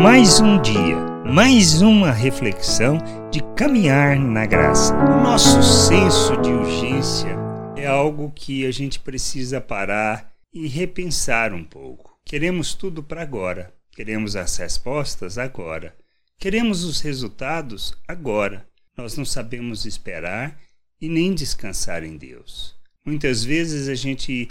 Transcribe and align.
Mais 0.00 0.38
um 0.38 0.62
dia, 0.62 0.96
mais 1.26 1.82
uma 1.82 2.12
reflexão 2.12 2.98
de 3.32 3.40
caminhar 3.56 4.16
na 4.16 4.46
graça. 4.46 4.94
O 4.94 5.20
nosso 5.24 5.60
senso 5.60 6.40
de 6.40 6.50
urgência 6.50 7.36
é 7.76 7.84
algo 7.84 8.30
que 8.30 8.64
a 8.64 8.70
gente 8.70 9.00
precisa 9.00 9.60
parar 9.60 10.32
e 10.54 10.68
repensar 10.68 11.52
um 11.52 11.64
pouco. 11.64 12.16
Queremos 12.24 12.74
tudo 12.74 13.02
para 13.02 13.22
agora, 13.22 13.74
queremos 13.90 14.36
as 14.36 14.56
respostas 14.58 15.36
agora, 15.36 15.96
queremos 16.38 16.84
os 16.84 17.00
resultados 17.00 17.92
agora. 18.06 18.68
Nós 18.96 19.16
não 19.16 19.24
sabemos 19.24 19.84
esperar 19.84 20.60
e 21.00 21.08
nem 21.08 21.34
descansar 21.34 22.04
em 22.04 22.16
Deus. 22.16 22.76
Muitas 23.04 23.42
vezes 23.42 23.88
a 23.88 23.96
gente 23.96 24.48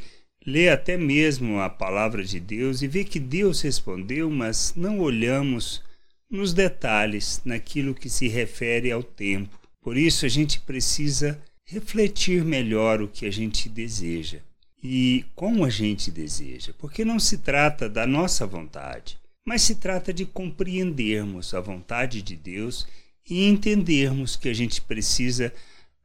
lê 0.48 0.70
até 0.70 0.96
mesmo 0.96 1.60
a 1.60 1.70
palavra 1.70 2.24
de 2.24 2.40
Deus 2.40 2.82
e 2.82 2.88
vê 2.88 3.04
que 3.04 3.20
Deus 3.20 3.60
respondeu, 3.60 4.32
mas 4.32 4.74
não 4.78 5.00
olhamos 5.00 5.84
nos 6.32 6.54
detalhes, 6.54 7.42
naquilo 7.44 7.94
que 7.94 8.10
se 8.10 8.30
refere 8.30 8.90
ao 8.90 9.04
tempo. 9.04 9.60
Por 9.82 9.98
isso 9.98 10.26
a 10.26 10.30
gente 10.30 10.62
precisa 10.62 11.38
refletir 11.66 12.46
melhor 12.46 13.02
o 13.02 13.10
que 13.10 13.26
a 13.26 13.32
gente 13.32 13.68
deseja 13.68 14.40
e 14.82 15.26
como 15.36 15.66
a 15.66 15.70
gente 15.70 16.10
deseja, 16.10 16.74
porque 16.78 17.04
não 17.04 17.20
se 17.20 17.40
trata 17.40 17.90
da 17.90 18.08
nossa 18.08 18.48
vontade, 18.48 19.20
mas 19.46 19.64
se 19.64 19.76
trata 19.76 20.14
de 20.14 20.26
compreendermos 20.26 21.54
a 21.54 21.60
vontade 21.60 22.22
de 22.22 22.38
Deus 22.38 22.88
e 23.30 23.46
entendermos 23.46 24.38
que 24.38 24.48
a 24.48 24.54
gente 24.54 24.82
precisa 24.82 25.52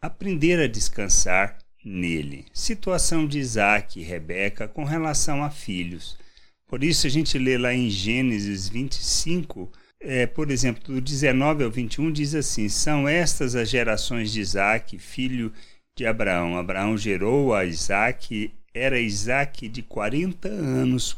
aprender 0.01 0.59
a 0.59 0.67
descansar 0.67 1.62
nele. 1.85 2.47
Situação 2.53 3.27
de 3.27 3.39
Isaac 3.39 3.99
e 3.99 4.03
Rebeca 4.03 4.69
com 4.69 4.85
relação 4.85 5.43
a 5.43 5.51
filhos. 5.51 6.19
Por 6.67 6.83
isso 6.83 7.07
a 7.07 7.11
gente 7.11 7.39
lê 7.39 7.59
lá 7.59 7.75
em 7.75 7.91
Gênesis 7.91 8.69
25, 8.69 9.71
é, 10.01 10.27
por 10.27 10.51
exemplo, 10.51 10.83
do 10.95 11.01
19 11.01 11.65
ao 11.65 11.71
21, 11.71 12.11
diz 12.11 12.35
assim: 12.35 12.69
São 12.69 13.07
estas 13.07 13.55
as 13.55 13.69
gerações 13.69 14.33
de 14.33 14.41
Isaac, 14.41 14.99
filho 14.99 15.53
de 15.97 16.07
Abraão. 16.07 16.57
Abraão 16.57 16.97
gerou 16.97 17.55
a 17.55 17.65
Isaac, 17.65 18.53
era 18.73 18.99
Isaac 18.99 19.69
de 19.69 19.83
40 19.83 20.49
anos, 20.49 21.17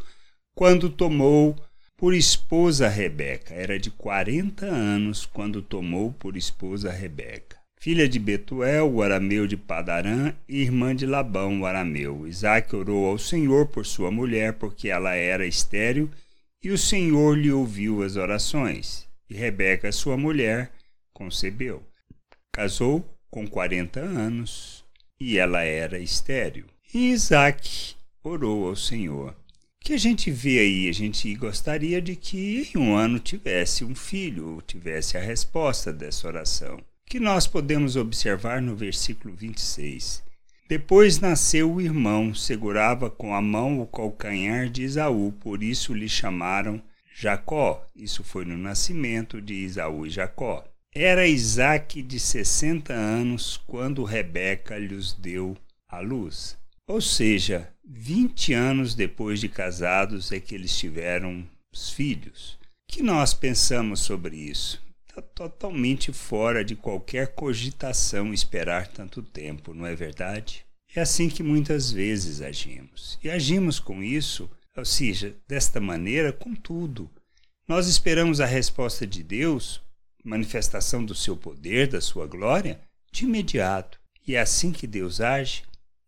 quando 0.54 0.90
tomou 0.90 1.56
por 1.96 2.14
esposa 2.14 2.88
Rebeca. 2.88 3.54
Era 3.54 3.78
de 3.78 3.90
40 3.90 4.66
anos 4.66 5.24
quando 5.24 5.62
tomou 5.62 6.12
por 6.12 6.36
esposa 6.36 6.90
Rebeca 6.90 7.63
filha 7.84 8.08
de 8.08 8.18
Betuel, 8.18 8.90
o 8.90 9.02
arameu 9.02 9.46
de 9.46 9.58
Padarã, 9.58 10.32
e 10.48 10.62
irmã 10.62 10.96
de 10.96 11.04
Labão, 11.04 11.60
o 11.60 11.66
arameu. 11.66 12.26
Isaac 12.26 12.74
orou 12.74 13.04
ao 13.04 13.18
Senhor 13.18 13.66
por 13.66 13.84
sua 13.84 14.10
mulher, 14.10 14.54
porque 14.54 14.88
ela 14.88 15.12
era 15.14 15.46
estéril, 15.46 16.10
e 16.62 16.70
o 16.70 16.78
Senhor 16.78 17.36
lhe 17.36 17.52
ouviu 17.52 18.02
as 18.02 18.16
orações. 18.16 19.06
E 19.28 19.34
Rebeca, 19.34 19.92
sua 19.92 20.16
mulher, 20.16 20.72
concebeu. 21.12 21.82
Casou 22.50 23.06
com 23.30 23.46
quarenta 23.46 24.00
anos, 24.00 24.82
e 25.20 25.36
ela 25.36 25.62
era 25.62 25.98
estéril. 25.98 26.64
E 26.94 27.10
Isaac 27.10 27.96
orou 28.22 28.66
ao 28.66 28.76
Senhor. 28.76 29.32
O 29.32 29.34
que 29.84 29.92
a 29.92 29.98
gente 29.98 30.30
vê 30.30 30.58
aí? 30.58 30.88
A 30.88 30.92
gente 30.92 31.34
gostaria 31.34 32.00
de 32.00 32.16
que 32.16 32.66
em 32.74 32.78
um 32.78 32.96
ano 32.96 33.18
tivesse 33.18 33.84
um 33.84 33.94
filho, 33.94 34.62
tivesse 34.66 35.18
a 35.18 35.20
resposta 35.20 35.92
dessa 35.92 36.26
oração 36.26 36.80
que 37.14 37.20
nós 37.20 37.46
podemos 37.46 37.94
observar 37.94 38.60
no 38.60 38.74
versículo 38.74 39.36
26. 39.36 40.24
Depois 40.68 41.20
nasceu 41.20 41.72
o 41.72 41.80
irmão, 41.80 42.34
segurava 42.34 43.08
com 43.08 43.36
a 43.36 43.40
mão 43.40 43.80
o 43.80 43.86
calcanhar 43.86 44.68
de 44.68 44.82
Isaú, 44.82 45.30
por 45.38 45.62
isso 45.62 45.94
lhe 45.94 46.08
chamaram 46.08 46.82
Jacó. 47.14 47.86
Isso 47.94 48.24
foi 48.24 48.44
no 48.44 48.58
nascimento 48.58 49.40
de 49.40 49.54
Isaú 49.54 50.04
e 50.04 50.10
Jacó. 50.10 50.64
Era 50.92 51.28
Isaac 51.28 52.02
de 52.02 52.18
sessenta 52.18 52.92
anos 52.94 53.62
quando 53.64 54.02
Rebeca 54.02 54.76
lhes 54.76 55.12
deu 55.12 55.56
a 55.88 56.00
luz. 56.00 56.58
Ou 56.84 57.00
seja, 57.00 57.72
vinte 57.88 58.52
anos 58.52 58.96
depois 58.96 59.38
de 59.38 59.48
casados 59.48 60.32
é 60.32 60.40
que 60.40 60.52
eles 60.52 60.76
tiveram 60.76 61.48
os 61.72 61.90
filhos. 61.90 62.58
que 62.88 63.04
nós 63.04 63.32
pensamos 63.32 64.00
sobre 64.00 64.36
isso? 64.36 64.82
Está 65.16 65.22
totalmente 65.22 66.12
fora 66.12 66.64
de 66.64 66.74
qualquer 66.74 67.36
cogitação 67.36 68.34
esperar 68.34 68.88
tanto 68.88 69.22
tempo, 69.22 69.72
não 69.72 69.86
é 69.86 69.94
verdade? 69.94 70.66
É 70.92 71.00
assim 71.00 71.28
que 71.28 71.40
muitas 71.40 71.92
vezes 71.92 72.40
agimos. 72.40 73.16
E 73.22 73.30
agimos 73.30 73.78
com 73.78 74.02
isso, 74.02 74.50
ou 74.76 74.84
seja, 74.84 75.36
desta 75.46 75.80
maneira, 75.80 76.32
com 76.32 76.52
tudo. 76.52 77.08
Nós 77.68 77.86
esperamos 77.86 78.40
a 78.40 78.44
resposta 78.44 79.06
de 79.06 79.22
Deus, 79.22 79.80
manifestação 80.24 81.04
do 81.04 81.14
seu 81.14 81.36
poder, 81.36 81.86
da 81.86 82.00
sua 82.00 82.26
glória, 82.26 82.80
de 83.12 83.24
imediato. 83.24 84.00
E 84.26 84.34
é 84.34 84.40
assim 84.40 84.72
que 84.72 84.84
Deus 84.84 85.20
age? 85.20 85.62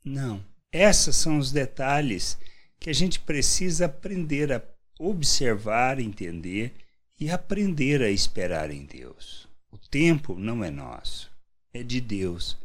Não. 0.05 0.45
Esses 0.73 1.15
são 1.15 1.39
os 1.39 1.53
detalhes 1.53 2.37
que 2.81 2.91
a 2.91 2.93
gente 2.93 3.21
precisa 3.21 3.87
aprender 3.87 4.53
a 4.53 4.61
observar, 4.99 6.01
entender 6.01 6.75
e 7.19 7.31
aprender 7.31 8.03
a 8.03 8.11
esperar 8.11 8.71
em 8.71 8.85
Deus. 8.85 9.49
O 9.71 9.79
tempo 9.79 10.35
não 10.39 10.63
é 10.63 10.71
nosso, 10.71 11.31
é 11.73 11.83
de 11.83 12.01
Deus. 12.01 12.57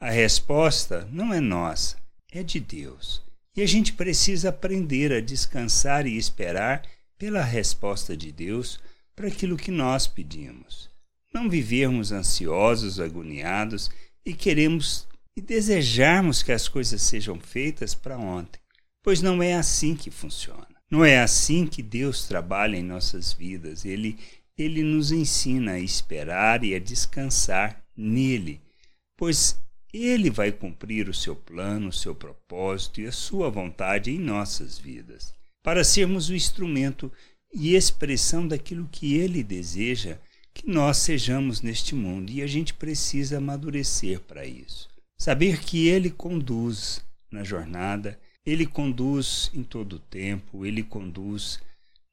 A 0.00 0.10
resposta 0.10 1.08
não 1.12 1.32
é 1.32 1.40
nossa, 1.40 1.96
é 2.30 2.42
de 2.42 2.60
Deus. 2.60 3.22
E 3.56 3.62
a 3.62 3.66
gente 3.66 3.92
precisa 3.92 4.50
aprender 4.50 5.12
a 5.12 5.20
descansar 5.20 6.06
e 6.06 6.16
esperar 6.16 6.82
pela 7.18 7.42
resposta 7.42 8.16
de 8.16 8.30
Deus 8.30 8.78
para 9.14 9.28
aquilo 9.28 9.56
que 9.56 9.70
nós 9.70 10.06
pedimos. 10.06 10.88
Não 11.34 11.50
vivermos 11.50 12.12
ansiosos, 12.12 13.00
agoniados 13.00 13.90
e 14.24 14.32
queremos 14.32 15.06
e 15.36 15.40
desejarmos 15.40 16.42
que 16.42 16.52
as 16.52 16.68
coisas 16.68 17.02
sejam 17.02 17.38
feitas 17.38 17.94
para 17.94 18.18
ontem, 18.18 18.60
pois 19.02 19.20
não 19.20 19.42
é 19.42 19.54
assim 19.54 19.94
que 19.94 20.10
funciona. 20.10 20.77
Não 20.90 21.04
é 21.04 21.20
assim 21.20 21.66
que 21.66 21.82
Deus 21.82 22.26
trabalha 22.26 22.76
em 22.76 22.82
nossas 22.82 23.32
vidas. 23.32 23.84
Ele, 23.84 24.18
ele 24.56 24.82
nos 24.82 25.12
ensina 25.12 25.72
a 25.72 25.80
esperar 25.80 26.64
e 26.64 26.74
a 26.74 26.78
descansar 26.78 27.84
nele, 27.96 28.60
pois 29.16 29.58
ele 29.92 30.30
vai 30.30 30.52
cumprir 30.52 31.08
o 31.08 31.14
seu 31.14 31.34
plano, 31.34 31.88
o 31.88 31.92
seu 31.92 32.14
propósito 32.14 33.00
e 33.00 33.06
a 33.06 33.12
sua 33.12 33.50
vontade 33.50 34.10
em 34.10 34.18
nossas 34.18 34.78
vidas, 34.78 35.34
para 35.62 35.84
sermos 35.84 36.28
o 36.28 36.34
instrumento 36.34 37.10
e 37.52 37.74
expressão 37.74 38.46
daquilo 38.46 38.88
que 38.90 39.14
ele 39.14 39.42
deseja 39.42 40.18
que 40.52 40.68
nós 40.68 40.98
sejamos 40.98 41.62
neste 41.62 41.94
mundo. 41.94 42.30
E 42.30 42.42
a 42.42 42.46
gente 42.46 42.74
precisa 42.74 43.38
amadurecer 43.38 44.20
para 44.20 44.44
isso. 44.44 44.88
Saber 45.16 45.60
que 45.60 45.88
ele 45.88 46.10
conduz 46.10 47.04
na 47.30 47.44
jornada 47.44 48.18
ele 48.48 48.66
conduz 48.66 49.50
em 49.52 49.62
todo 49.62 49.94
o 49.96 49.98
tempo, 49.98 50.64
ele 50.64 50.82
conduz 50.82 51.60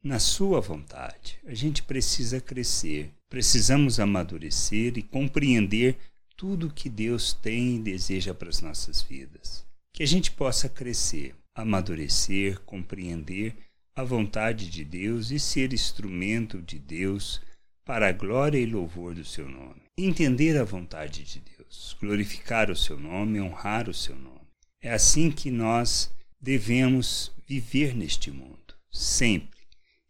na 0.04 0.20
sua 0.20 0.60
vontade. 0.60 1.40
A 1.46 1.54
gente 1.54 1.82
precisa 1.82 2.42
crescer, 2.42 3.10
precisamos 3.30 4.02
amadurecer 4.02 4.98
e 4.98 5.02
compreender 5.02 5.98
tudo 6.36 6.74
que 6.74 6.90
Deus 6.90 7.32
tem 7.32 7.78
e 7.78 7.80
deseja 7.80 8.34
para 8.34 8.50
as 8.50 8.62
nossas 8.62 9.02
vidas. 9.02 9.66
Que 9.94 10.04
a 10.04 10.06
gente 10.06 10.30
possa 10.30 10.68
crescer, 10.68 11.34
amadurecer, 11.56 12.60
compreender 12.66 13.56
a 13.96 14.04
vontade 14.04 14.70
de 14.70 14.84
Deus 14.84 15.32
e 15.32 15.40
ser 15.40 15.72
instrumento 15.72 16.62
de 16.62 16.78
Deus 16.78 17.42
para 17.86 18.10
a 18.10 18.12
glória 18.12 18.58
e 18.58 18.66
louvor 18.66 19.16
do 19.16 19.24
seu 19.24 19.48
nome. 19.48 19.84
Entender 19.98 20.58
a 20.58 20.66
vontade 20.66 21.24
de 21.24 21.40
Deus, 21.40 21.96
glorificar 21.98 22.70
o 22.70 22.76
seu 22.76 23.00
nome, 23.00 23.40
honrar 23.40 23.88
o 23.88 23.94
seu 23.94 24.18
nome. 24.18 24.36
É 24.82 24.92
assim 24.92 25.32
que 25.32 25.50
nós 25.50 26.14
devemos 26.46 27.32
viver 27.48 27.96
neste 27.96 28.30
mundo, 28.30 28.76
sempre 28.92 29.60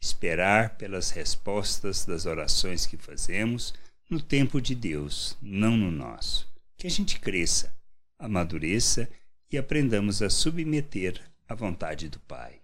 esperar 0.01 0.71
pelas 0.71 1.09
respostas 1.09 2.05
das 2.05 2.25
orações 2.25 2.85
que 2.85 2.97
fazemos 2.97 3.73
no 4.09 4.19
tempo 4.19 4.59
de 4.59 4.75
Deus, 4.75 5.37
não 5.41 5.77
no 5.77 5.89
nosso. 5.89 6.45
Que 6.77 6.87
a 6.87 6.91
gente 6.91 7.21
cresça, 7.21 7.73
amadureça 8.19 9.07
e 9.49 9.57
aprendamos 9.57 10.21
a 10.21 10.29
submeter 10.29 11.21
à 11.47 11.55
vontade 11.55 12.09
do 12.09 12.19
Pai. 12.19 12.59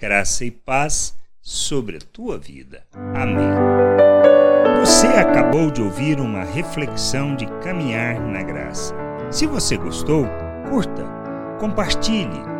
Graça 0.00 0.44
e 0.44 0.50
paz 0.50 1.14
sobre 1.40 1.98
a 1.98 2.00
tua 2.00 2.36
vida. 2.40 2.84
Amém. 3.14 3.46
Você 4.80 5.06
acabou 5.06 5.70
de 5.70 5.80
ouvir 5.80 6.18
uma 6.18 6.42
reflexão 6.42 7.36
de 7.36 7.46
caminhar 7.62 8.20
na 8.20 8.42
graça. 8.42 8.92
Se 9.30 9.46
você 9.46 9.76
gostou, 9.76 10.26
curta, 10.68 11.04
compartilhe 11.60 12.51